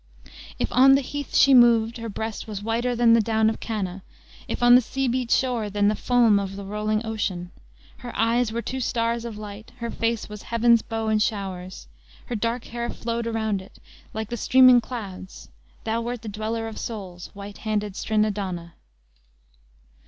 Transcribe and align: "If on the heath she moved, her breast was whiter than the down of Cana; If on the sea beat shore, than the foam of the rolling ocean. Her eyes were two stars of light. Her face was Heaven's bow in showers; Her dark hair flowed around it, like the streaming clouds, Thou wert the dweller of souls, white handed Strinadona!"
"If 0.57 0.67
on 0.71 0.95
the 0.95 1.01
heath 1.01 1.35
she 1.35 1.53
moved, 1.53 1.97
her 1.97 2.09
breast 2.09 2.47
was 2.47 2.63
whiter 2.63 2.95
than 2.95 3.13
the 3.13 3.21
down 3.21 3.51
of 3.51 3.59
Cana; 3.59 4.01
If 4.47 4.63
on 4.63 4.73
the 4.73 4.81
sea 4.81 5.07
beat 5.07 5.29
shore, 5.29 5.69
than 5.69 5.89
the 5.89 5.95
foam 5.95 6.39
of 6.39 6.55
the 6.55 6.65
rolling 6.65 7.05
ocean. 7.05 7.51
Her 7.97 8.11
eyes 8.17 8.51
were 8.51 8.63
two 8.63 8.79
stars 8.79 9.25
of 9.25 9.37
light. 9.37 9.73
Her 9.77 9.91
face 9.91 10.27
was 10.27 10.41
Heaven's 10.41 10.81
bow 10.81 11.09
in 11.09 11.19
showers; 11.19 11.87
Her 12.25 12.35
dark 12.35 12.63
hair 12.65 12.89
flowed 12.89 13.27
around 13.27 13.61
it, 13.61 13.77
like 14.11 14.29
the 14.31 14.37
streaming 14.37 14.81
clouds, 14.81 15.49
Thou 15.83 16.01
wert 16.01 16.23
the 16.23 16.27
dweller 16.29 16.67
of 16.67 16.79
souls, 16.79 17.29
white 17.35 17.59
handed 17.59 17.93
Strinadona!" 17.95 18.73